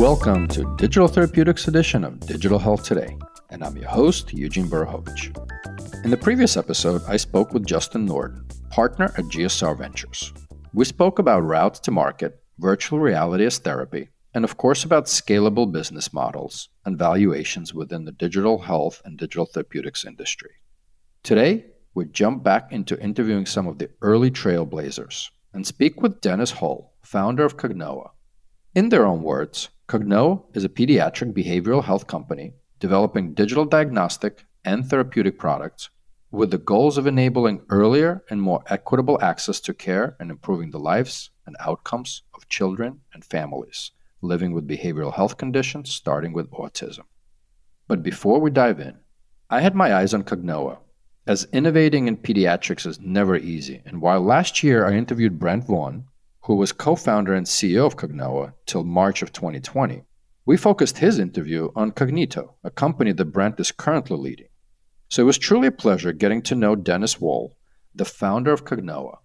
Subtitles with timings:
[0.00, 3.18] Welcome to Digital Therapeutics edition of Digital Health Today,
[3.50, 5.36] and I'm your host, Eugene Borukhovich.
[6.06, 10.32] In the previous episode, I spoke with Justin Norden, partner at GSR Ventures.
[10.72, 15.70] We spoke about routes to market, virtual reality as therapy, and of course about scalable
[15.70, 20.52] business models and valuations within the digital health and digital therapeutics industry.
[21.22, 26.58] Today, we jump back into interviewing some of the early trailblazers and speak with Dennis
[26.58, 28.12] Wall, founder of Cognoa.
[28.74, 34.86] In their own words, Cognoa is a pediatric behavioral health company developing digital diagnostic and
[34.86, 35.90] therapeutic products
[36.30, 40.78] with the goals of enabling earlier and more equitable access to care and improving the
[40.78, 43.90] lives and outcomes of children and families
[44.22, 47.06] living with behavioral health conditions, starting with autism.
[47.88, 48.96] But before we dive in,
[49.50, 50.78] I had my eyes on Cognoa,
[51.26, 53.82] as innovating in pediatrics is never easy.
[53.84, 56.04] And while last year I interviewed Brent Vaughan,
[56.42, 60.04] who was co founder and CEO of Cognoa till March of 2020,
[60.46, 64.48] we focused his interview on Cognito, a company that Brent is currently leading.
[65.08, 67.56] So it was truly a pleasure getting to know Dennis Wall,
[67.94, 69.18] the founder of Cognoa.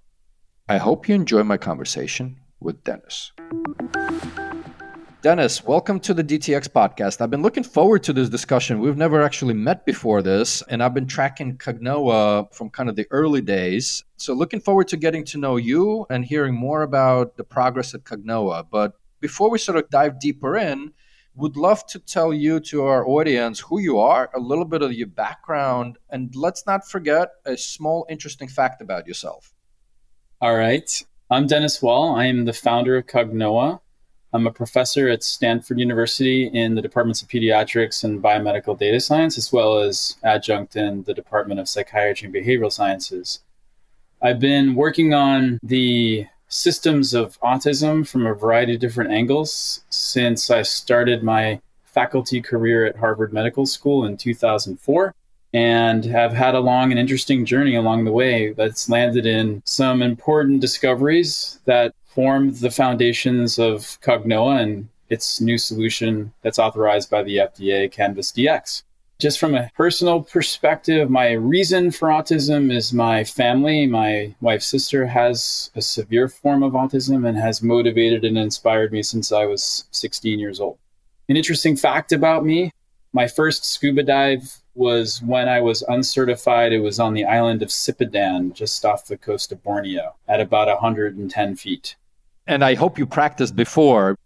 [0.67, 3.31] I hope you enjoy my conversation with Dennis.
[5.25, 7.19] Dennis, welcome to the DTX podcast.
[7.19, 8.79] I've been looking forward to this discussion.
[8.79, 13.07] We've never actually met before this, and I've been tracking Cognoa from kind of the
[13.09, 14.03] early days.
[14.17, 18.03] So, looking forward to getting to know you and hearing more about the progress at
[18.03, 18.67] Cognoa.
[18.69, 20.93] But before we sort of dive deeper in,
[21.33, 24.93] would love to tell you to our audience who you are, a little bit of
[24.93, 29.55] your background, and let's not forget a small interesting fact about yourself.
[30.39, 31.03] All right.
[31.31, 32.15] I'm Dennis Wall.
[32.15, 33.79] I am the founder of Cognoa.
[34.35, 39.37] I'm a professor at Stanford University in the departments of pediatrics and biomedical data science,
[39.37, 43.39] as well as adjunct in the Department of Psychiatry and Behavioral Sciences.
[44.21, 50.51] I've been working on the systems of autism from a variety of different angles since
[50.51, 55.15] I started my faculty career at Harvard Medical School in 2004
[55.53, 60.01] and have had a long and interesting journey along the way that's landed in some
[60.01, 67.21] important discoveries that formed the foundations of Cognoa and its new solution that's authorized by
[67.21, 68.81] the FDA, Canvas DX
[69.17, 73.87] just from a personal perspective, my reason for autism is my family.
[73.87, 79.03] My wife's sister has a severe form of autism and has motivated and inspired me
[79.03, 80.77] since I was 16 years old.
[81.29, 82.71] An interesting fact about me
[83.13, 86.73] my first scuba dive was when I was uncertified.
[86.73, 90.67] It was on the island of Sipadan, just off the coast of Borneo, at about
[90.67, 91.95] 110 feet.
[92.47, 94.17] And I hope you practiced before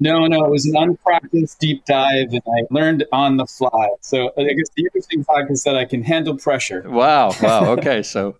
[0.00, 3.88] no, no, it was an unpracticed deep dive, and I learned on the fly.
[4.00, 6.84] So I guess the interesting fact is that I can handle pressure.
[6.86, 7.72] Wow, wow.
[7.72, 8.36] Okay, so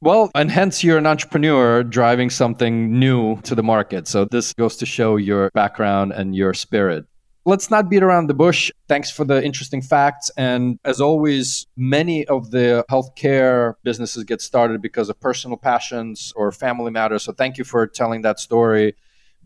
[0.00, 4.06] well, and hence you're an entrepreneur driving something new to the market.
[4.06, 7.06] So this goes to show your background and your spirit.
[7.44, 8.70] Let's not beat around the bush.
[8.86, 10.30] Thanks for the interesting facts.
[10.36, 16.52] And as always, many of the healthcare businesses get started because of personal passions or
[16.52, 17.24] family matters.
[17.24, 18.94] So thank you for telling that story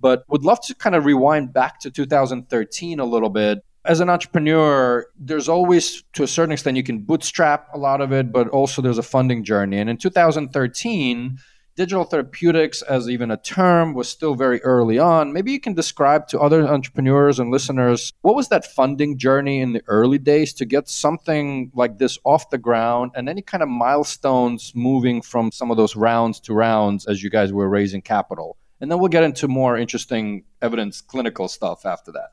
[0.01, 3.65] but would love to kind of rewind back to 2013 a little bit.
[3.85, 8.12] As an entrepreneur, there's always, to a certain extent, you can bootstrap a lot of
[8.12, 9.79] it, but also there's a funding journey.
[9.79, 11.39] And in 2013,
[11.76, 15.32] digital therapeutics as even a term was still very early on.
[15.32, 19.75] Maybe you can describe to other entrepreneurs and listeners what was that funding journey in
[19.75, 23.69] the early days to get something like this off the ground and any kind of
[23.69, 28.56] milestones moving from some of those rounds to rounds as you guys were raising capital.
[28.81, 32.32] And then we'll get into more interesting evidence clinical stuff after that.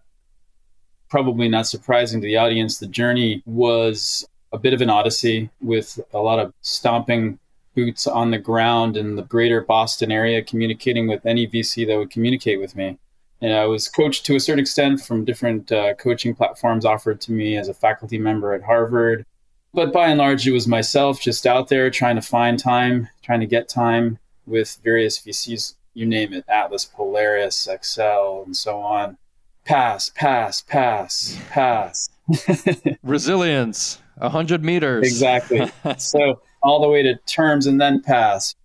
[1.09, 5.99] Probably not surprising to the audience, the journey was a bit of an odyssey with
[6.13, 7.39] a lot of stomping
[7.75, 12.11] boots on the ground in the greater Boston area, communicating with any VC that would
[12.11, 12.97] communicate with me.
[13.41, 17.31] And I was coached to a certain extent from different uh, coaching platforms offered to
[17.31, 19.25] me as a faculty member at Harvard.
[19.73, 23.39] But by and large, it was myself just out there trying to find time, trying
[23.41, 29.17] to get time with various VCs you name it Atlas, Polaris, Accel, and so on.
[29.65, 32.09] Pass, pass, pass, pass.
[33.03, 35.05] Resilience, 100 meters.
[35.05, 35.71] Exactly.
[35.97, 38.55] so all the way to terms and then pass.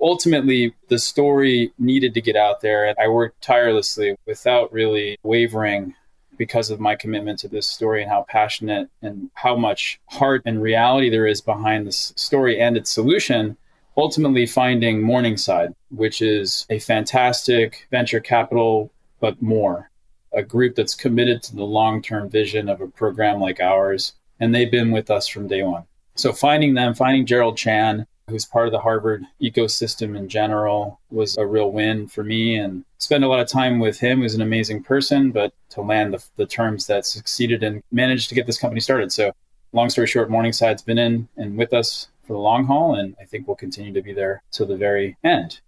[0.00, 5.94] Ultimately, the story needed to get out there, and I worked tirelessly without really wavering
[6.36, 10.62] because of my commitment to this story and how passionate and how much heart and
[10.62, 13.56] reality there is behind this story and its solution
[13.98, 19.90] ultimately finding Morningside, which is a fantastic venture capital, but more,
[20.32, 24.14] a group that's committed to the long term vision of a program like ours.
[24.40, 25.84] And they've been with us from day one.
[26.18, 31.38] So finding them, finding Gerald Chan, who's part of the Harvard ecosystem in general, was
[31.38, 32.56] a real win for me.
[32.56, 36.12] And spend a lot of time with him, who's an amazing person, but to land
[36.12, 39.12] the, the terms that succeeded and managed to get this company started.
[39.12, 39.32] So,
[39.72, 43.24] long story short, Morningside's been in and with us for the long haul, and I
[43.24, 45.60] think we'll continue to be there till the very end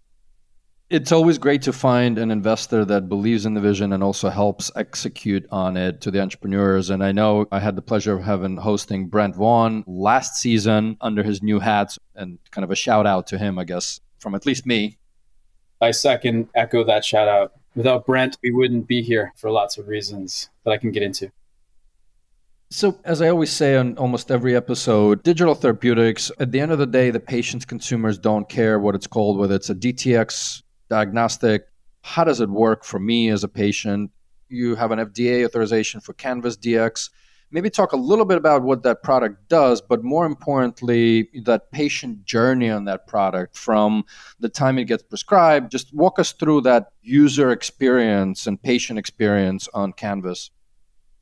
[0.90, 4.72] it's always great to find an investor that believes in the vision and also helps
[4.75, 6.90] execute on it to the entrepreneurs.
[6.90, 11.22] And I know I had the pleasure of having hosting Brent Vaughan last season under
[11.22, 14.44] his new hats, and kind of a shout out to him, I guess, from at
[14.44, 14.98] least me.
[15.81, 17.52] I second echo that shout out.
[17.76, 21.31] Without Brent, we wouldn't be here for lots of reasons that I can get into.
[22.72, 26.78] So, as I always say on almost every episode, digital therapeutics, at the end of
[26.78, 31.69] the day, the patients, consumers don't care what it's called, whether it's a DTX diagnostic.
[32.02, 34.10] How does it work for me as a patient?
[34.48, 37.08] You have an FDA authorization for Canvas DX.
[37.52, 42.25] Maybe talk a little bit about what that product does, but more importantly, that patient
[42.25, 44.04] journey on that product from
[44.38, 45.72] the time it gets prescribed.
[45.72, 50.50] Just walk us through that user experience and patient experience on Canvas.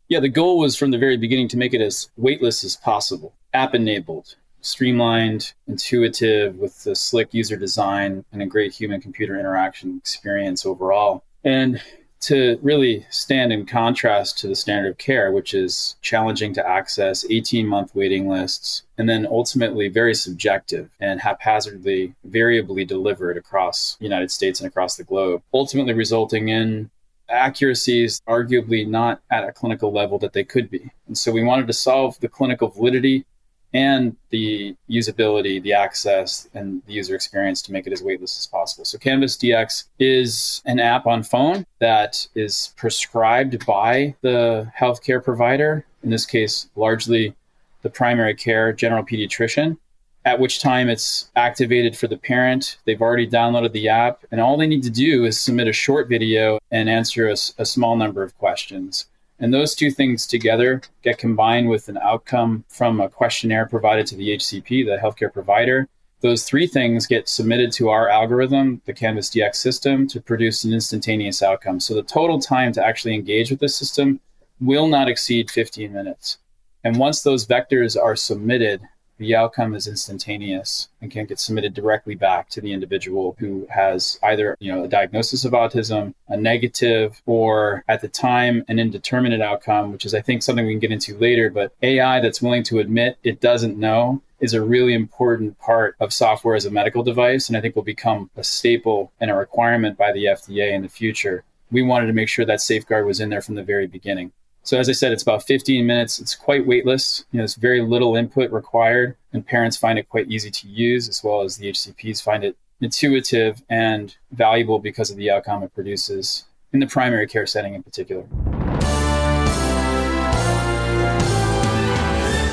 [0.08, 3.34] Yeah, the goal was from the very beginning to make it as weightless as possible,
[3.54, 9.96] app enabled streamlined, intuitive with the slick user design and a great human computer interaction
[9.98, 11.24] experience overall.
[11.44, 11.80] And
[12.20, 17.24] to really stand in contrast to the standard of care, which is challenging to access,
[17.28, 24.04] 18 month waiting lists, and then ultimately very subjective and haphazardly, variably delivered across the
[24.04, 26.90] United States and across the globe, ultimately resulting in
[27.30, 30.90] accuracies arguably not at a clinical level that they could be.
[31.06, 33.26] And so we wanted to solve the clinical validity
[33.74, 38.46] and the usability, the access, and the user experience to make it as weightless as
[38.46, 38.84] possible.
[38.84, 45.84] So, Canvas DX is an app on phone that is prescribed by the healthcare provider,
[46.02, 47.34] in this case, largely
[47.82, 49.76] the primary care general pediatrician,
[50.24, 52.78] at which time it's activated for the parent.
[52.84, 56.08] They've already downloaded the app, and all they need to do is submit a short
[56.08, 59.06] video and answer a, a small number of questions.
[59.40, 64.16] And those two things together get combined with an outcome from a questionnaire provided to
[64.16, 65.88] the HCP, the healthcare provider.
[66.20, 70.72] Those three things get submitted to our algorithm, the Canvas DX system, to produce an
[70.72, 71.78] instantaneous outcome.
[71.78, 74.20] So the total time to actually engage with the system
[74.60, 76.38] will not exceed 15 minutes.
[76.82, 78.80] And once those vectors are submitted,
[79.18, 84.18] the outcome is instantaneous and can get submitted directly back to the individual who has
[84.22, 89.40] either you know a diagnosis of autism a negative or at the time an indeterminate
[89.40, 92.62] outcome which is i think something we can get into later but ai that's willing
[92.62, 97.02] to admit it doesn't know is a really important part of software as a medical
[97.02, 100.82] device and i think will become a staple and a requirement by the fda in
[100.82, 101.44] the future.
[101.70, 104.32] We wanted to make sure that safeguard was in there from the very beginning
[104.68, 106.18] so as I said, it's about 15 minutes.
[106.18, 107.24] It's quite weightless.
[107.32, 111.08] You know, there's very little input required, and parents find it quite easy to use,
[111.08, 115.74] as well as the HCPs find it intuitive and valuable because of the outcome it
[115.74, 116.44] produces
[116.74, 118.26] in the primary care setting in particular.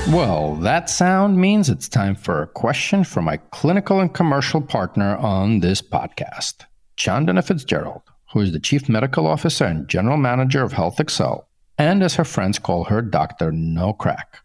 [0.07, 5.17] Well, that sound means it's time for a question from my clinical and commercial partner
[5.17, 6.63] on this podcast,
[6.95, 11.43] Chandana Fitzgerald, who is the Chief Medical Officer and General Manager of HealthXL
[11.77, 13.51] and as her friends call her, Dr.
[13.51, 14.39] No Crack.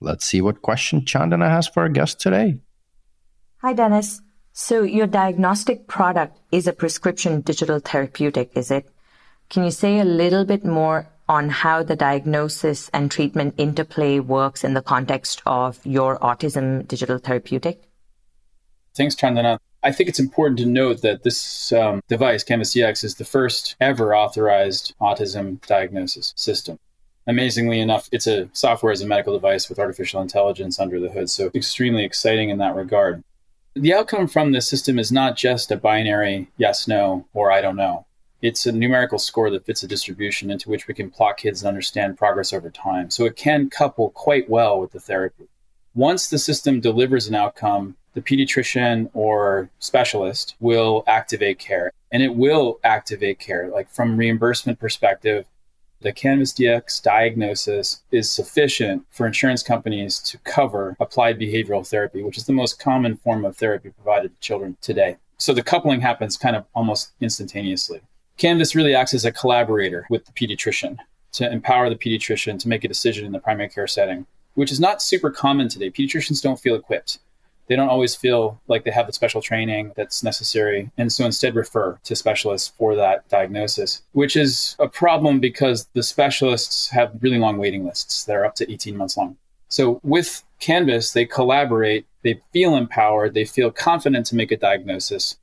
[0.00, 2.60] Let's see what question Chandana has for our guest today.
[3.58, 4.20] Hi, Dennis.
[4.52, 8.88] So, your diagnostic product is a prescription digital therapeutic, is it?
[9.48, 14.62] Can you say a little bit more on how the diagnosis and treatment interplay works
[14.62, 17.82] in the context of your autism digital therapeutic?
[18.94, 19.58] Thanks, Chandana.
[19.84, 23.76] I think it's important to note that this um, device, Canvas DX, is the first
[23.82, 26.78] ever authorized autism diagnosis system.
[27.26, 31.28] Amazingly enough, it's a software as a medical device with artificial intelligence under the hood,
[31.28, 33.22] so extremely exciting in that regard.
[33.74, 37.76] The outcome from this system is not just a binary yes, no, or I don't
[37.76, 38.06] know.
[38.40, 41.68] It's a numerical score that fits a distribution into which we can plot kids and
[41.68, 43.10] understand progress over time.
[43.10, 45.48] So it can couple quite well with the therapy.
[45.94, 51.92] Once the system delivers an outcome, the pediatrician or specialist will activate care.
[52.10, 53.68] And it will activate care.
[53.68, 55.46] Like from reimbursement perspective
[56.00, 62.36] the canvas dx diagnosis is sufficient for insurance companies to cover applied behavioral therapy which
[62.36, 65.16] is the most common form of therapy provided to children today.
[65.38, 68.02] So the coupling happens kind of almost instantaneously.
[68.36, 70.98] Canvas really acts as a collaborator with the pediatrician
[71.32, 74.80] to empower the pediatrician to make a decision in the primary care setting which is
[74.80, 75.90] not super common today.
[75.90, 77.18] Pediatricians don't feel equipped
[77.66, 80.90] they don't always feel like they have the special training that's necessary.
[80.98, 86.02] And so instead refer to specialists for that diagnosis, which is a problem because the
[86.02, 89.36] specialists have really long waiting lists that are up to 18 months long.
[89.68, 95.36] So with Canvas, they collaborate They feel empowered, they feel confident to make a diagnosis.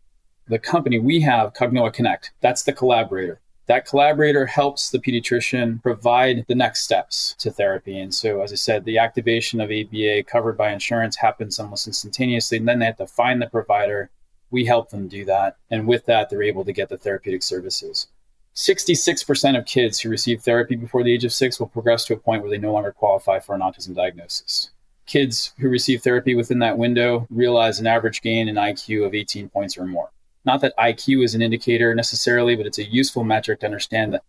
[0.47, 3.40] The company we have, Cognoa Connect, that's the collaborator.
[3.67, 7.99] That collaborator helps the pediatrician provide the next steps to therapy.
[7.99, 12.57] And so, as I said, the activation of ABA covered by insurance happens almost instantaneously.
[12.57, 14.09] And then they have to find the provider.
[14.49, 15.57] We help them do that.
[15.69, 18.07] And with that, they're able to get the therapeutic services.
[18.55, 22.17] 66% of kids who receive therapy before the age of six will progress to a
[22.17, 24.71] point where they no longer qualify for an autism diagnosis.
[25.05, 29.49] Kids who receive therapy within that window realize an average gain in IQ of 18
[29.49, 30.11] points or more.
[30.45, 34.23] Not that IQ is an indicator necessarily, but it's a useful metric to understand that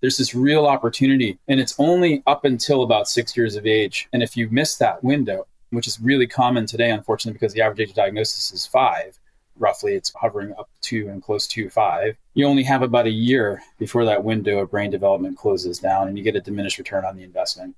[0.00, 4.08] there's this real opportunity and it's only up until about six years of age.
[4.12, 7.80] And if you miss that window, which is really common today, unfortunately, because the average
[7.80, 9.18] age of diagnosis is five,
[9.58, 12.16] roughly it's hovering up to and close to five.
[12.34, 16.16] You only have about a year before that window of brain development closes down and
[16.16, 17.74] you get a diminished return on the investment.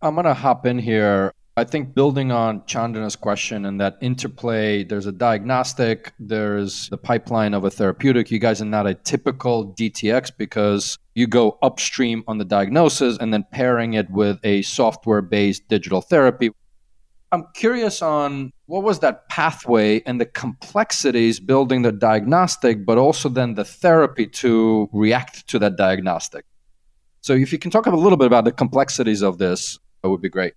[0.00, 1.32] I'm going to hop in here.
[1.54, 7.52] I think building on Chandana's question and that interplay, there's a diagnostic, there's the pipeline
[7.52, 8.30] of a therapeutic.
[8.30, 13.34] You guys are not a typical DTX because you go upstream on the diagnosis and
[13.34, 16.52] then pairing it with a software based digital therapy.
[17.32, 23.28] I'm curious on what was that pathway and the complexities building the diagnostic, but also
[23.28, 26.46] then the therapy to react to that diagnostic.
[27.20, 30.20] So, if you can talk a little bit about the complexities of this, that would
[30.20, 30.54] be great.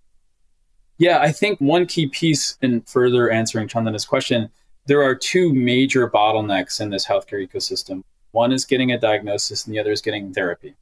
[0.98, 4.50] Yeah, I think one key piece in further answering Chandana's question,
[4.86, 8.04] there are two major bottlenecks in this healthcare ecosystem.
[8.32, 10.76] One is getting a diagnosis, and the other is getting therapy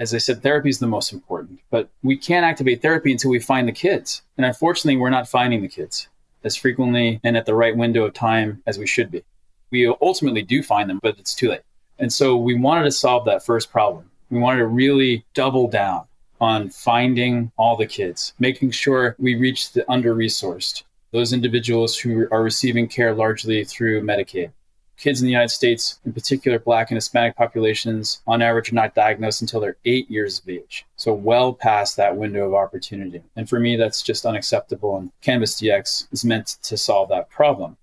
[0.00, 3.38] as I said, therapy is the most important, but we can't activate therapy until we
[3.38, 4.22] find the kids.
[4.38, 6.08] And unfortunately, we're not finding the kids
[6.42, 9.22] as frequently and at the right window of time as we should be.
[9.70, 11.60] We ultimately do find them, but it's too late.
[11.98, 14.10] And so we wanted to solve that first problem.
[14.30, 16.06] We wanted to really double down
[16.40, 20.82] on finding all the kids, making sure we reach the under resourced,
[21.12, 24.52] those individuals who are receiving care largely through Medicaid
[25.00, 28.94] kids in the United States, in particular Black and Hispanic populations, on average are not
[28.94, 30.86] diagnosed until they're eight years of age.
[30.96, 33.22] So, well past that window of opportunity.
[33.34, 34.96] And for me, that's just unacceptable.
[34.98, 37.76] And Canvas DX is meant to solve that problem.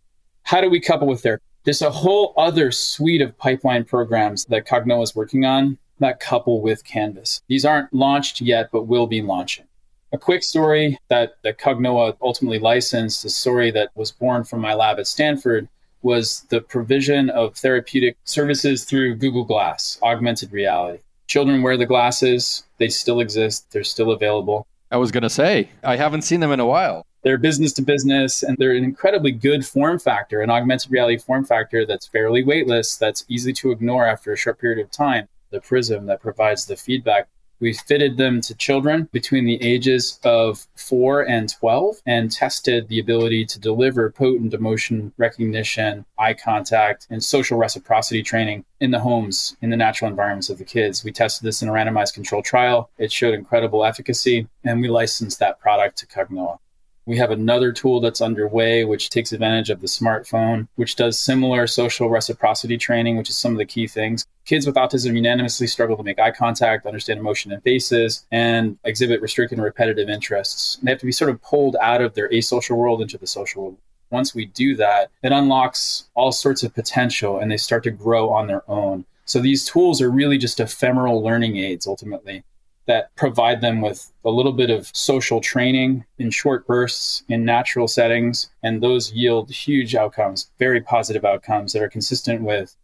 [0.44, 1.42] How do we couple with there?
[1.64, 6.62] There's a whole other suite of pipeline programs that Cognoa is working on that couple
[6.62, 7.42] with Canvas.
[7.48, 9.66] These aren't launched yet, but will be launching.
[10.14, 14.74] A quick story that, that Cognoa ultimately licensed, a story that was born from my
[14.74, 15.68] lab at Stanford,
[16.02, 21.00] was the provision of therapeutic services through Google Glass, augmented reality.
[21.28, 24.66] Children wear the glasses, they still exist, they're still available.
[24.90, 27.06] I was going to say, I haven't seen them in a while.
[27.24, 31.44] They're business to business and they're an incredibly good form factor, an augmented reality form
[31.44, 35.28] factor that's fairly weightless, that's easy to ignore after a short period of time.
[35.50, 37.28] The prism that provides the feedback
[37.60, 43.00] we fitted them to children between the ages of 4 and 12 and tested the
[43.00, 49.58] ability to deliver potent emotion recognition, eye contact, and social reciprocity training in the homes,
[49.62, 51.04] in the natural environments of the kids.
[51.04, 52.92] We tested this in a randomized control trial.
[52.98, 56.60] It showed incredible efficacy, and we licensed that product to Cognoa.
[57.08, 61.66] We have another tool that's underway, which takes advantage of the smartphone, which does similar
[61.66, 64.28] social reciprocity training, which is some of the key things.
[64.44, 69.22] Kids with autism unanimously struggle to make eye contact, understand emotion and faces, and exhibit
[69.22, 70.80] restricted and repetitive interests.
[70.84, 73.64] They have to be sort of pulled out of their asocial world into the social
[73.64, 73.78] world.
[74.10, 78.32] Once we do that, it unlocks all sorts of potential and they start to grow
[78.32, 79.06] on their own.
[79.24, 82.44] So these tools are really just ephemeral learning aids ultimately
[82.88, 87.88] that provide them with a little bit of social training in short bursts in natural
[87.88, 88.50] settings.
[88.64, 92.76] And those yield huge outcomes, very positive outcomes that are consistent with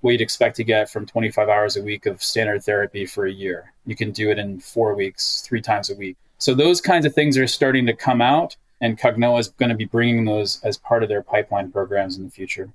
[0.00, 3.32] what you'd expect to get from 25 hours a week of standard therapy for a
[3.32, 3.72] year.
[3.84, 6.16] You can do it in four weeks, three times a week.
[6.38, 9.74] So those kinds of things are starting to come out, and Cognoa is going to
[9.74, 12.70] be bringing those as part of their pipeline programs in the future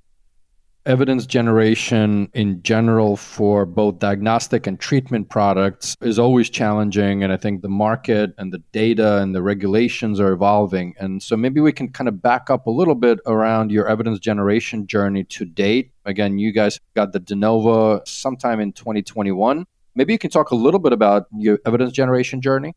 [0.85, 7.23] evidence generation in general for both diagnostic and treatment products is always challenging.
[7.23, 10.95] And I think the market and the data and the regulations are evolving.
[10.99, 14.19] And so maybe we can kind of back up a little bit around your evidence
[14.19, 15.91] generation journey to date.
[16.05, 19.65] Again, you guys got the de novo sometime in 2021.
[19.93, 22.75] Maybe you can talk a little bit about your evidence generation journey.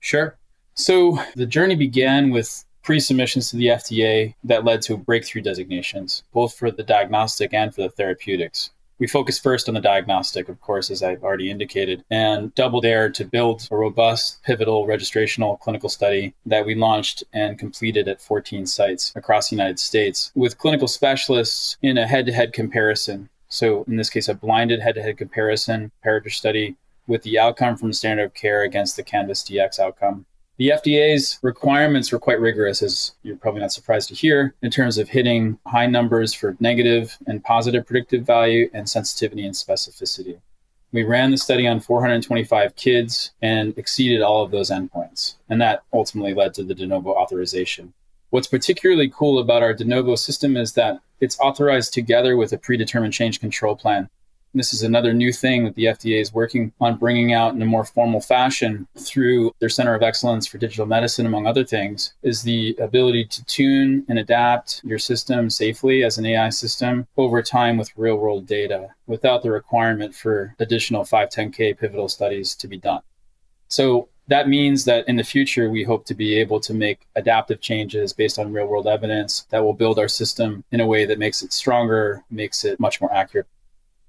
[0.00, 0.38] Sure.
[0.74, 6.22] So the journey began with pre submissions to the FDA that led to breakthrough designations,
[6.32, 8.70] both for the diagnostic and for the therapeutics.
[8.98, 13.10] We focused first on the diagnostic, of course, as I've already indicated, and doubled there
[13.10, 18.64] to build a robust, pivotal, registrational clinical study that we launched and completed at 14
[18.64, 23.28] sites across the United States with clinical specialists in a head to head comparison.
[23.48, 26.76] So, in this case, a blinded head to head comparison, comparator study
[27.08, 30.26] with the outcome from standard of care against the Canvas DX outcome.
[30.62, 34.96] The FDA's requirements were quite rigorous, as you're probably not surprised to hear, in terms
[34.96, 40.38] of hitting high numbers for negative and positive predictive value and sensitivity and specificity.
[40.92, 45.34] We ran the study on 425 kids and exceeded all of those endpoints.
[45.48, 47.92] And that ultimately led to the de novo authorization.
[48.30, 52.56] What's particularly cool about our de novo system is that it's authorized together with a
[52.56, 54.08] predetermined change control plan.
[54.54, 57.66] This is another new thing that the FDA is working on bringing out in a
[57.66, 62.42] more formal fashion through their Center of Excellence for Digital Medicine, among other things, is
[62.42, 67.78] the ability to tune and adapt your system safely as an AI system over time
[67.78, 73.00] with real world data without the requirement for additional 510K pivotal studies to be done.
[73.68, 77.62] So that means that in the future, we hope to be able to make adaptive
[77.62, 81.18] changes based on real world evidence that will build our system in a way that
[81.18, 83.46] makes it stronger, makes it much more accurate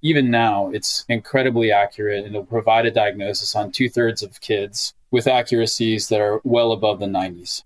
[0.03, 4.93] even now, it's incredibly accurate and it'll provide a diagnosis on two thirds of kids
[5.11, 7.63] with accuracies that are well above the 90s.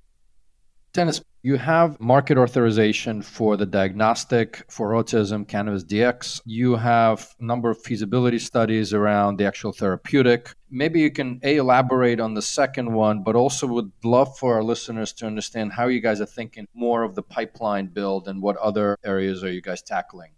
[0.94, 6.42] Dennis, you have market authorization for the diagnostic for autism, Canvas DX.
[6.46, 10.54] You have a number of feasibility studies around the actual therapeutic.
[10.70, 14.64] Maybe you can a, elaborate on the second one, but also would love for our
[14.64, 18.58] listeners to understand how you guys are thinking more of the pipeline build and what
[18.58, 20.32] other areas are you guys tackling.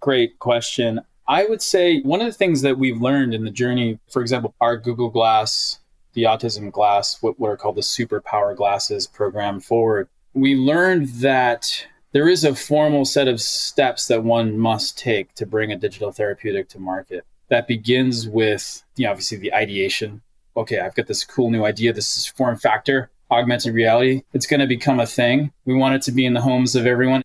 [0.00, 1.00] Great question.
[1.28, 4.54] I would say one of the things that we've learned in the journey, for example,
[4.60, 5.78] our Google Glass,
[6.14, 11.86] the Autism Glass, what, what are called the Superpower Glasses program forward, we learned that
[12.12, 16.10] there is a formal set of steps that one must take to bring a digital
[16.10, 17.24] therapeutic to market.
[17.48, 20.22] That begins with, you know, obviously the ideation.
[20.56, 21.92] Okay, I've got this cool new idea.
[21.92, 24.22] This is form factor, augmented reality.
[24.32, 25.52] It's going to become a thing.
[25.64, 27.22] We want it to be in the homes of everyone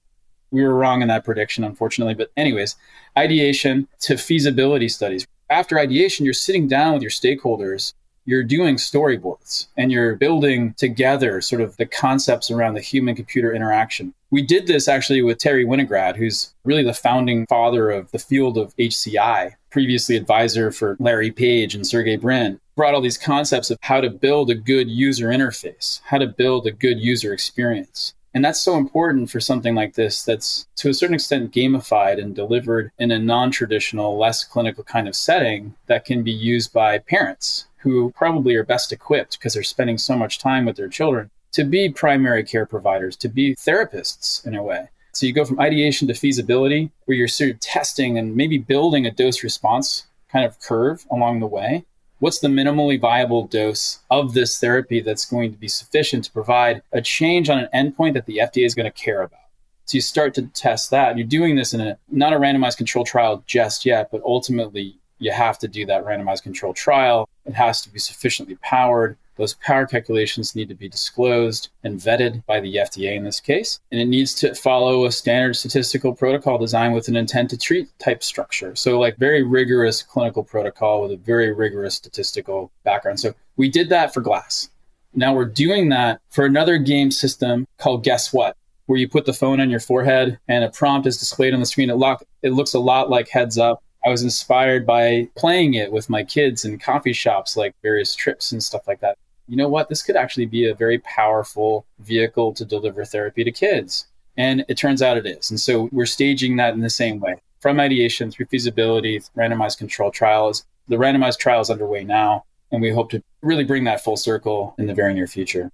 [0.56, 2.14] we were wrong in that prediction, unfortunately.
[2.14, 2.76] But, anyways,
[3.18, 5.28] ideation to feasibility studies.
[5.50, 7.94] After ideation, you're sitting down with your stakeholders,
[8.26, 13.54] you're doing storyboards, and you're building together sort of the concepts around the human computer
[13.54, 14.14] interaction.
[14.32, 18.58] We did this actually with Terry Winograd, who's really the founding father of the field
[18.58, 22.60] of HCI, previously advisor for Larry Page and Sergey Brin.
[22.76, 26.66] Brought all these concepts of how to build a good user interface, how to build
[26.66, 28.15] a good user experience.
[28.36, 32.36] And that's so important for something like this that's to a certain extent gamified and
[32.36, 36.98] delivered in a non traditional, less clinical kind of setting that can be used by
[36.98, 41.32] parents who probably are best equipped because they're spending so much time with their children
[41.54, 44.90] to be primary care providers, to be therapists in a way.
[45.14, 49.06] So you go from ideation to feasibility, where you're sort of testing and maybe building
[49.06, 51.86] a dose response kind of curve along the way
[52.20, 56.82] what's the minimally viable dose of this therapy that's going to be sufficient to provide
[56.92, 59.40] a change on an endpoint that the FDA is going to care about.
[59.86, 61.18] So you start to test that.
[61.18, 65.32] You're doing this in a not a randomized control trial just yet, but ultimately you
[65.32, 67.30] have to do that randomized control trial.
[67.46, 69.18] It has to be sufficiently powered.
[69.38, 73.80] Those power calculations need to be disclosed and vetted by the FDA in this case.
[73.92, 77.88] And it needs to follow a standard statistical protocol designed with an intent to treat
[78.00, 78.76] type structure.
[78.76, 83.20] So, like, very rigorous clinical protocol with a very rigorous statistical background.
[83.20, 84.70] So, we did that for glass.
[85.14, 89.34] Now we're doing that for another game system called Guess What, where you put the
[89.34, 91.90] phone on your forehead and a prompt is displayed on the screen.
[91.90, 95.92] It, lock, it looks a lot like Heads Up I was inspired by playing it
[95.92, 99.68] with my kids in coffee shops, like various trips and stuff like that you know
[99.70, 104.08] what, this could actually be a very powerful vehicle to deliver therapy to kids.
[104.38, 105.50] And it turns out it is.
[105.50, 110.12] And so we're staging that in the same way from ideation through feasibility, randomized control
[110.12, 110.66] trials.
[110.88, 114.76] The randomized trial is underway now, and we hope to really bring that full circle
[114.78, 115.72] in the very near future.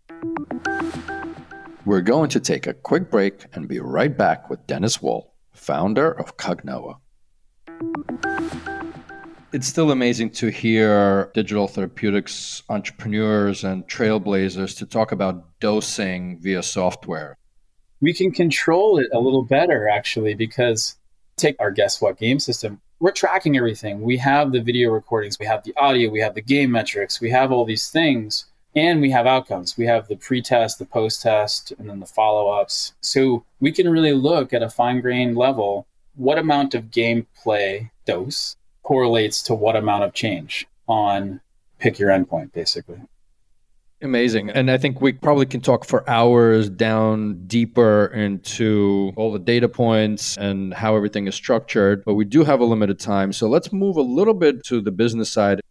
[1.86, 6.12] We're going to take a quick break and be right back with Dennis Wall, founder
[6.12, 6.98] of Cognoa
[9.54, 16.64] it's still amazing to hear digital therapeutics entrepreneurs and trailblazers to talk about dosing via
[16.64, 17.38] software.
[18.00, 20.96] We can control it a little better actually because
[21.38, 22.82] take our guess what game system.
[23.00, 24.02] We're tracking everything.
[24.02, 27.32] We have the video recordings, we have the audio, we have the game metrics, we
[27.32, 29.78] have all these things and we have outcomes.
[29.78, 32.94] We have the pre-test, the post-test, and then the follow-ups.
[33.02, 39.42] So we can really look at a fine-grained level what amount of gameplay dose correlates
[39.44, 41.42] to what amount of change on
[41.80, 43.02] pick your endpoint, basically.
[44.04, 44.50] Amazing.
[44.50, 49.70] And I think we probably can talk for hours down deeper into all the data
[49.70, 53.32] points and how everything is structured, but we do have a limited time.
[53.32, 55.62] So let's move a little bit to the business side.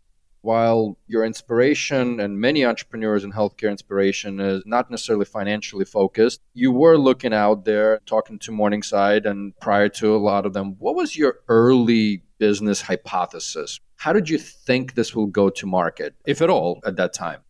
[0.43, 6.71] While your inspiration and many entrepreneurs in healthcare inspiration is not necessarily financially focused, you
[6.71, 10.77] were looking out there talking to Morningside and prior to a lot of them.
[10.79, 13.79] What was your early business hypothesis.
[13.97, 17.41] How did you think this will go to market, if at all, at that time?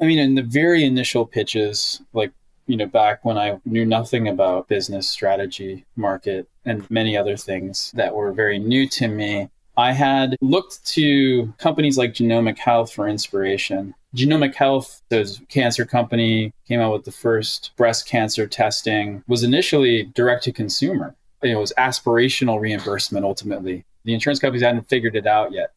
[0.00, 2.32] I mean, in the very initial pitches, like,
[2.66, 7.92] you know, back when I knew nothing about business strategy, market, and many other things
[7.94, 13.08] that were very new to me, I had looked to companies like Genomic Health for
[13.08, 13.94] inspiration.
[14.14, 20.04] Genomic Health, the cancer company, came out with the first breast cancer testing, was initially
[20.14, 21.14] direct to consumer.
[21.42, 23.84] It was aspirational reimbursement ultimately.
[24.04, 25.72] The insurance companies hadn't figured it out yet.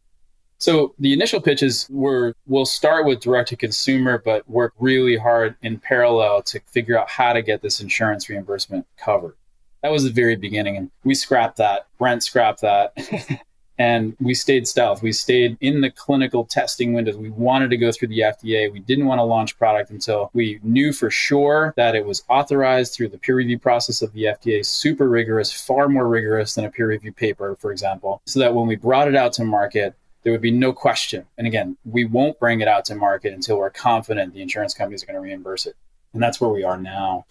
[0.57, 5.55] So the initial pitches were we'll start with direct to consumer, but work really hard
[5.61, 9.35] in parallel to figure out how to get this insurance reimbursement covered.
[9.83, 10.77] That was the very beginning.
[10.77, 11.87] And we scrapped that.
[11.99, 12.93] Brent scrapped that.
[13.77, 15.01] and we stayed stealth.
[15.01, 17.17] We stayed in the clinical testing windows.
[17.17, 18.71] We wanted to go through the FDA.
[18.71, 22.93] We didn't want to launch product until we knew for sure that it was authorized
[22.93, 26.71] through the peer review process of the FDA, super rigorous, far more rigorous than a
[26.71, 30.31] peer review paper, for example, so that when we brought it out to market, there
[30.31, 31.25] would be no question.
[31.37, 35.03] And again, we won't bring it out to market until we're confident the insurance companies
[35.03, 35.75] are going to reimburse it.
[36.13, 37.25] And that's where we are now.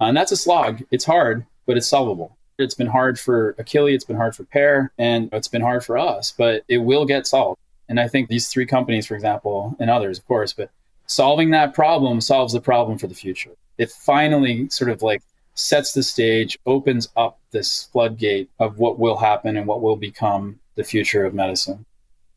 [0.00, 0.84] Uh, and that's a slog.
[0.90, 2.36] It's hard, but it's solvable.
[2.58, 5.98] It's been hard for Akili, it's been hard for Pear, and it's been hard for
[5.98, 7.60] us, but it will get solved.
[7.88, 10.70] And I think these three companies, for example, and others, of course, but
[11.06, 13.52] solving that problem solves the problem for the future.
[13.76, 15.22] It finally sort of like
[15.54, 20.58] sets the stage, opens up this floodgate of what will happen and what will become
[20.76, 21.84] the future of medicine.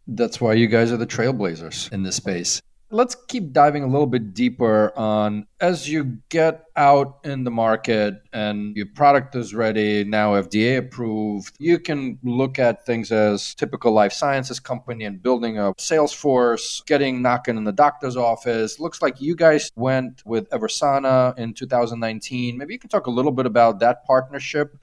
[0.07, 2.61] That's why you guys are the trailblazers in this space.
[2.91, 8.15] Let's keep diving a little bit deeper on as you get out in the market
[8.33, 13.91] and your product is ready, now FDA approved, you can look at things as typical
[13.91, 18.79] life sciences company and building a sales force, getting knocking in the doctor's office.
[18.79, 22.57] Looks like you guys went with Eversana in 2019.
[22.57, 24.75] Maybe you can talk a little bit about that partnership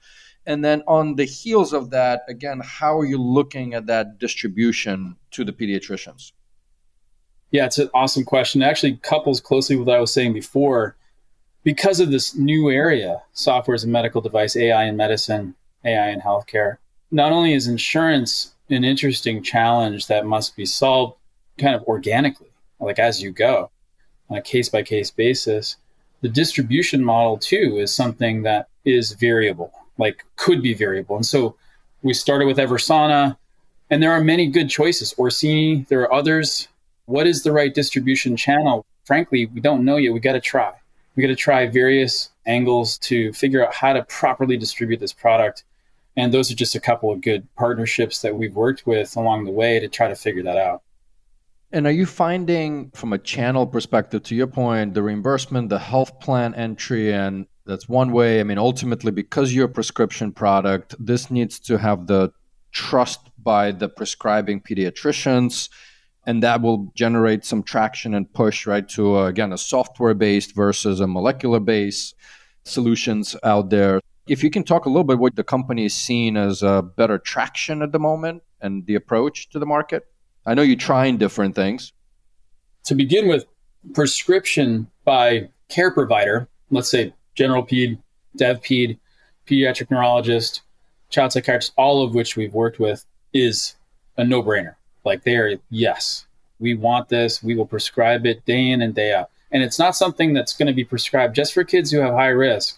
[0.45, 5.17] and then on the heels of that, again, how are you looking at that distribution
[5.31, 6.31] to the pediatricians?
[7.51, 8.61] Yeah, it's an awesome question.
[8.61, 10.95] It actually couples closely with what I was saying before.
[11.63, 16.21] Because of this new area, software as a medical device, AI in medicine, AI in
[16.21, 16.77] healthcare,
[17.11, 21.17] not only is insurance an interesting challenge that must be solved
[21.57, 23.69] kind of organically, like as you go
[24.29, 25.77] on a case by case basis,
[26.21, 31.15] the distribution model too is something that is variable like could be variable.
[31.15, 31.55] And so
[32.01, 33.37] we started with Eversana,
[33.89, 35.13] and there are many good choices.
[35.17, 36.67] Orsini, there are others.
[37.07, 38.85] What is the right distribution channel?
[39.05, 40.11] Frankly, we don't know yet.
[40.13, 40.73] We got to try.
[41.15, 45.63] We got to try various angles to figure out how to properly distribute this product.
[46.17, 49.51] And those are just a couple of good partnerships that we've worked with along the
[49.51, 50.81] way to try to figure that out.
[51.71, 56.19] And are you finding, from a channel perspective, to your point, the reimbursement, the health
[56.19, 58.41] plan entry, and that's one way.
[58.41, 62.33] I mean, ultimately, because you're a prescription product, this needs to have the
[62.71, 65.69] trust by the prescribing pediatricians,
[66.27, 70.99] and that will generate some traction and push right to uh, again a software-based versus
[70.99, 72.13] a molecular-based
[72.65, 74.01] solutions out there.
[74.27, 77.17] If you can talk a little bit what the company is seeing as a better
[77.17, 80.05] traction at the moment and the approach to the market.
[80.45, 81.93] I know you're trying different things.
[82.85, 83.45] To begin with,
[83.93, 87.97] prescription by care provider, let's say general ped,
[88.35, 88.97] dev ped,
[89.45, 90.61] pediatric neurologist,
[91.09, 93.75] child psychiatrist, all of which we've worked with, is
[94.17, 94.76] a no brainer.
[95.07, 96.27] Like they are, yes,
[96.59, 97.41] we want this.
[97.41, 99.29] We will prescribe it day in and day out.
[99.51, 102.27] And it's not something that's going to be prescribed just for kids who have high
[102.27, 102.77] risk,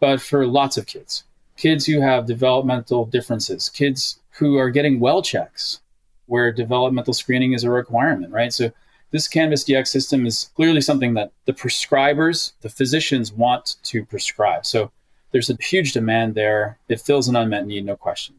[0.00, 1.22] but for lots of kids.
[1.56, 5.80] Kids who have developmental differences, kids who are getting well checks
[6.26, 8.52] where developmental screening is a requirement, right?
[8.52, 8.70] So
[9.10, 14.66] this Canvas DX system is clearly something that the prescribers, the physicians want to prescribe.
[14.66, 14.90] So
[15.30, 16.78] there's a huge demand there.
[16.88, 18.34] It fills an unmet need, no question.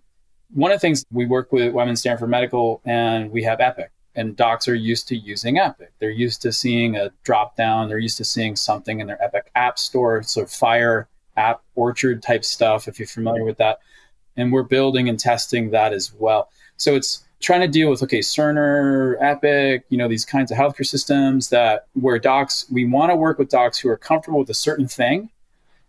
[0.54, 4.36] One of the things we work with Weimans Stanford Medical and we have Epic, and
[4.36, 5.92] docs are used to using Epic.
[6.00, 9.52] They're used to seeing a drop down, they're used to seeing something in their Epic
[9.54, 11.06] app store, so FHIR
[11.38, 13.80] app orchard type stuff, if you're familiar with that.
[14.36, 16.50] And we're building and testing that as well.
[16.78, 20.86] So it's trying to deal with okay cerner epic you know these kinds of healthcare
[20.86, 24.54] systems that where docs we want to work with docs who are comfortable with a
[24.54, 25.30] certain thing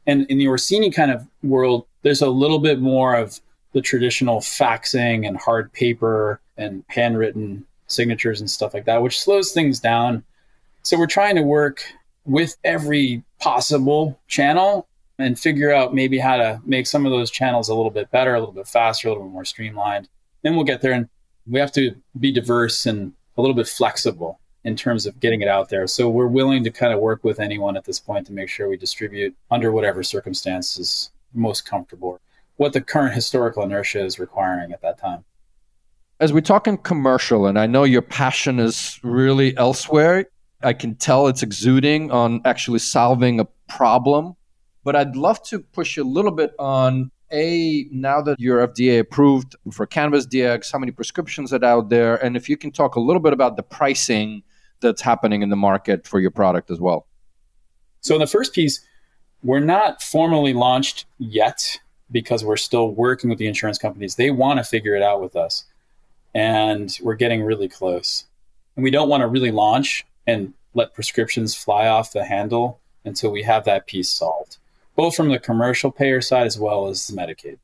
[0.06, 3.40] and in the orsini kind of world there's a little bit more of
[3.72, 9.52] the traditional faxing and hard paper and handwritten signatures and stuff like that which slows
[9.52, 10.22] things down.
[10.82, 11.82] So we're trying to work
[12.24, 14.86] with every possible channel
[15.18, 18.34] and figure out maybe how to make some of those channels a little bit better
[18.34, 20.08] a little bit faster a little bit more streamlined.
[20.42, 21.08] Then we'll get there and
[21.46, 25.48] we have to be diverse and a little bit flexible in terms of getting it
[25.48, 25.86] out there.
[25.86, 28.68] So we're willing to kind of work with anyone at this point to make sure
[28.68, 32.20] we distribute under whatever circumstances most comfortable,
[32.60, 35.24] what the current historical inertia is requiring at that time.
[36.20, 40.26] As we talk in commercial, and I know your passion is really elsewhere,
[40.62, 44.36] I can tell it's exuding on actually solving a problem.
[44.84, 48.98] But I'd love to push you a little bit on a now that you're FDA
[48.98, 52.94] approved for Canvas DX, how many prescriptions are out there, and if you can talk
[52.94, 54.42] a little bit about the pricing
[54.80, 57.06] that's happening in the market for your product as well.
[58.02, 58.86] So in the first piece,
[59.42, 64.16] we're not formally launched yet because we're still working with the insurance companies.
[64.16, 65.64] They want to figure it out with us,
[66.34, 68.24] and we're getting really close.
[68.76, 73.30] And we don't want to really launch and let prescriptions fly off the handle until
[73.30, 74.58] we have that piece solved
[75.00, 77.56] both from the commercial payer side as well as the Medicaid.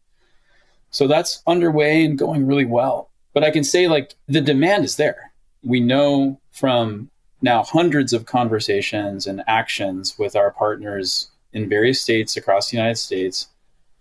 [0.91, 3.11] So that's underway and going really well.
[3.35, 5.33] But I can say, like, the demand is there.
[5.63, 7.11] We know from
[7.43, 12.97] now hundreds of conversations and actions with our partners in various states across the United
[12.97, 13.49] States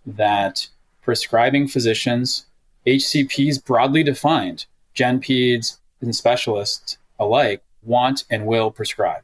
[0.06, 0.68] that
[1.02, 2.46] prescribing physicians,
[2.86, 9.22] HCPs broadly defined, gen peds and specialists alike want and will prescribe.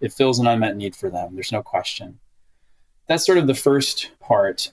[0.00, 1.34] It fills an unmet need for them.
[1.34, 2.20] There's no question
[3.10, 4.70] that's sort of the first part.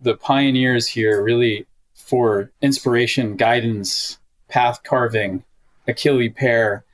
[0.00, 5.42] The pioneers here really for inspiration, guidance, path carving,
[5.88, 6.84] Akili Pear,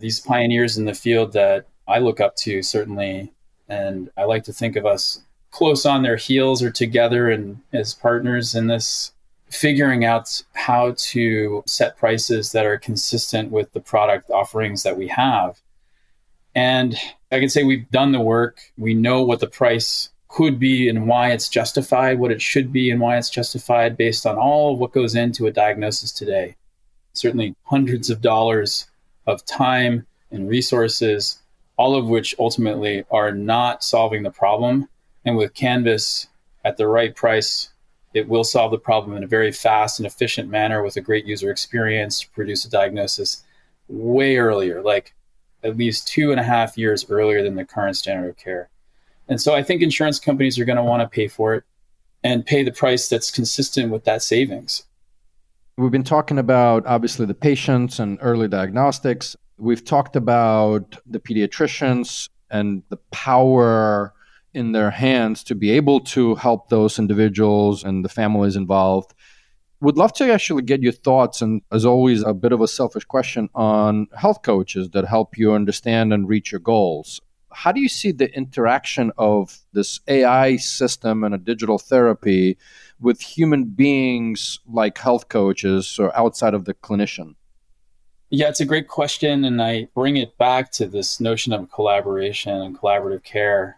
[0.00, 3.32] these pioneers in the field that I look up to certainly.
[3.68, 7.94] And I like to think of us close on their heels or together and as
[7.94, 9.12] partners in this
[9.50, 15.08] figuring out how to set prices that are consistent with the product offerings that we
[15.08, 15.60] have.
[16.54, 16.96] And
[17.32, 18.60] I can say we've done the work.
[18.76, 22.90] We know what the price could be and why it's justified, what it should be
[22.90, 26.54] and why it's justified based on all of what goes into a diagnosis today.
[27.14, 28.86] Certainly hundreds of dollars
[29.26, 31.38] of time and resources,
[31.76, 34.88] all of which ultimately are not solving the problem.
[35.28, 36.26] And with Canvas
[36.64, 37.68] at the right price,
[38.14, 41.26] it will solve the problem in a very fast and efficient manner with a great
[41.26, 43.42] user experience produce a diagnosis
[43.88, 45.14] way earlier, like
[45.62, 48.70] at least two and a half years earlier than the current standard of care.
[49.28, 51.64] And so I think insurance companies are going to want to pay for it
[52.24, 54.84] and pay the price that's consistent with that savings.
[55.76, 59.36] We've been talking about obviously the patients and early diagnostics.
[59.58, 64.14] We've talked about the pediatricians and the power
[64.54, 69.14] in their hands to be able to help those individuals and the families involved.
[69.80, 73.04] Would love to actually get your thoughts, and as always, a bit of a selfish
[73.04, 77.20] question on health coaches that help you understand and reach your goals.
[77.52, 82.58] How do you see the interaction of this AI system and a digital therapy
[83.00, 87.36] with human beings like health coaches or outside of the clinician?
[88.30, 89.44] Yeah, it's a great question.
[89.44, 93.77] And I bring it back to this notion of collaboration and collaborative care.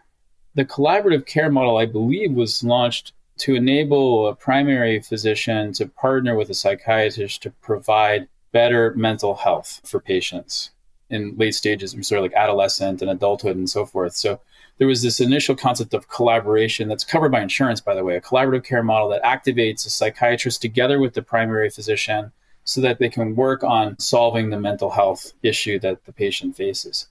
[0.55, 6.35] The collaborative care model, I believe, was launched to enable a primary physician to partner
[6.35, 10.71] with a psychiatrist to provide better mental health for patients
[11.09, 14.13] in late stages, sort of like adolescent and adulthood and so forth.
[14.13, 14.39] So
[14.77, 18.21] there was this initial concept of collaboration that's covered by insurance, by the way, a
[18.21, 22.31] collaborative care model that activates a psychiatrist together with the primary physician
[22.63, 27.07] so that they can work on solving the mental health issue that the patient faces.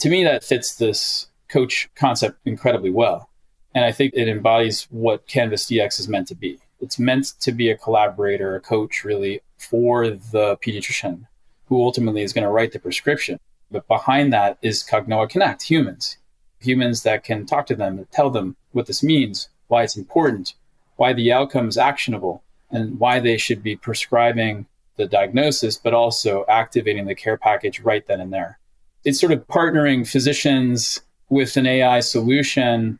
[0.00, 3.30] To me, that fits this coach concept incredibly well.
[3.76, 6.58] And I think it embodies what Canvas DX is meant to be.
[6.80, 11.26] It's meant to be a collaborator, a coach really for the pediatrician
[11.66, 13.38] who ultimately is going to write the prescription.
[13.70, 16.18] But behind that is Cognoa Connect, humans,
[16.60, 20.54] humans that can talk to them and tell them what this means, why it's important,
[20.96, 26.44] why the outcome is actionable, and why they should be prescribing the diagnosis, but also
[26.48, 28.58] activating the care package right then and there.
[29.04, 31.00] It's sort of partnering physicians
[31.34, 32.98] with an AI solution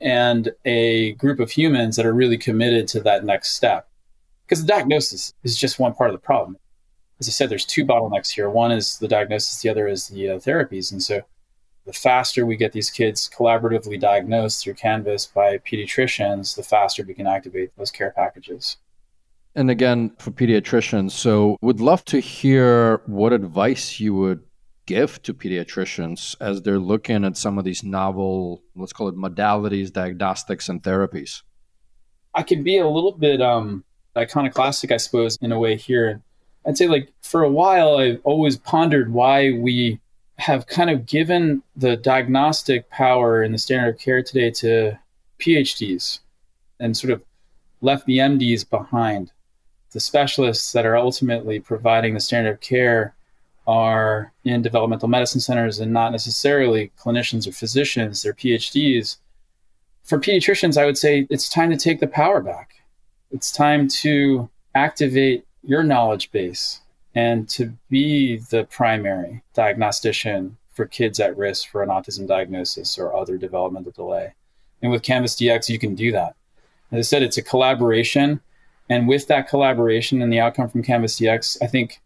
[0.00, 3.88] and a group of humans that are really committed to that next step.
[4.44, 6.58] Because the diagnosis is just one part of the problem
[7.20, 8.50] as I said, there's two bottlenecks here.
[8.50, 10.90] One is the diagnosis, the other is the uh, therapies.
[10.92, 11.22] And so
[11.86, 17.14] the faster we get these kids collaboratively diagnosed through Canvas by pediatricians, the faster we
[17.14, 18.78] can activate those care packages.
[19.54, 24.42] And again, for pediatricians, so would love to hear what advice you would
[24.86, 29.92] give to pediatricians as they're looking at some of these novel, let's call it modalities,
[29.92, 31.42] diagnostics, and therapies.
[32.34, 33.84] I could be a little bit um,
[34.16, 36.20] iconoclastic, I suppose, in a way here
[36.66, 40.00] I'd say like for a while I've always pondered why we
[40.36, 44.98] have kind of given the diagnostic power in the standard of care today to
[45.38, 46.20] PhDs
[46.80, 47.22] and sort of
[47.80, 49.30] left the MDs behind.
[49.92, 53.13] The specialists that are ultimately providing the standard of care
[53.66, 59.16] are in developmental medicine centers and not necessarily clinicians or physicians, they're PhDs.
[60.04, 62.74] For pediatricians, I would say it's time to take the power back.
[63.30, 66.80] It's time to activate your knowledge base
[67.14, 73.16] and to be the primary diagnostician for kids at risk for an autism diagnosis or
[73.16, 74.34] other developmental delay.
[74.82, 76.34] And with Canvas DX, you can do that.
[76.92, 78.40] As I said, it's a collaboration.
[78.90, 82.00] And with that collaboration and the outcome from Canvas DX, I think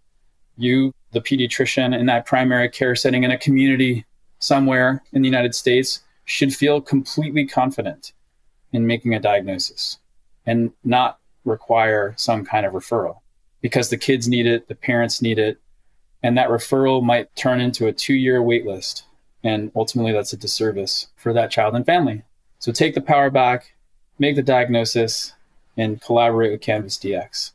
[0.56, 4.04] you, the pediatrician in that primary care setting in a community
[4.38, 8.12] somewhere in the United States, should feel completely confident
[8.72, 9.98] in making a diagnosis
[10.46, 13.20] and not require some kind of referral
[13.60, 15.58] because the kids need it, the parents need it,
[16.22, 19.04] and that referral might turn into a two year wait list.
[19.44, 22.22] And ultimately, that's a disservice for that child and family.
[22.58, 23.72] So take the power back,
[24.18, 25.32] make the diagnosis,
[25.76, 27.52] and collaborate with Canvas DX.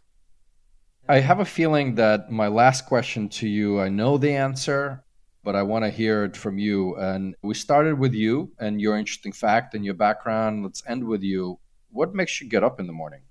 [1.07, 5.03] I have a feeling that my last question to you, I know the answer,
[5.43, 6.95] but I want to hear it from you.
[6.95, 10.63] And we started with you and your interesting fact and your background.
[10.63, 11.59] Let's end with you.
[11.91, 13.21] What makes you get up in the morning?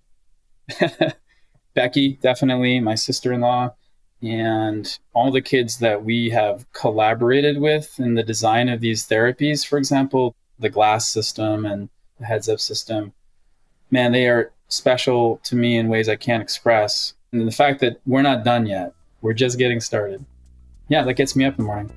[1.75, 3.75] Becky, definitely, my sister in law,
[4.21, 9.67] and all the kids that we have collaborated with in the design of these therapies,
[9.67, 11.89] for example, the glass system and
[12.21, 13.15] the heads up system,
[13.91, 17.15] man, they are special to me in ways I can't express.
[17.33, 18.93] And the fact that we're not done yet,
[19.23, 20.25] we're just getting started.
[20.89, 21.93] Yeah, that gets me up in the morning.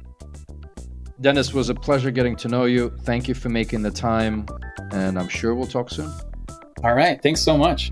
[1.19, 2.89] Dennis, was a pleasure getting to know you.
[3.03, 4.45] Thank you for making the time,
[4.91, 6.11] and I'm sure we'll talk soon.
[6.83, 7.21] All right.
[7.21, 7.91] Thanks so much.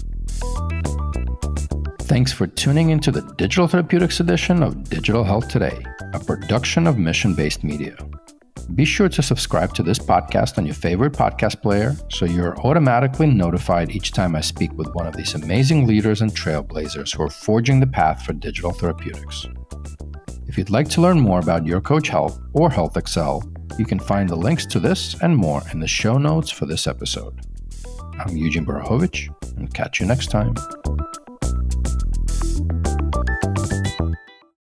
[2.01, 6.97] Thanks for tuning into the Digital Therapeutics edition of Digital Health Today, a production of
[6.97, 7.97] Mission Based Media.
[8.76, 13.28] Be sure to subscribe to this podcast on your favorite podcast player so you're automatically
[13.28, 17.30] notified each time I speak with one of these amazing leaders and trailblazers who are
[17.30, 19.45] forging the path for digital therapeutics.
[20.47, 24.30] If you'd like to learn more about Your Coach Health or HealthXL, you can find
[24.30, 27.39] the links to this and more in the show notes for this episode.
[28.19, 30.56] I'm Eugene Borukhovich, and catch you next time.